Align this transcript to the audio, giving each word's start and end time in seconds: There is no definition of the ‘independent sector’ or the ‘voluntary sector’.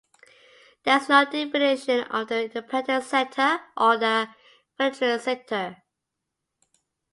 There 0.83 0.97
is 0.97 1.09
no 1.09 1.25
definition 1.25 2.05
of 2.05 2.27
the 2.29 2.45
‘independent 2.49 3.03
sector’ 3.03 3.59
or 3.77 3.97
the 3.99 4.29
‘voluntary 4.79 5.19
sector’. 5.19 5.83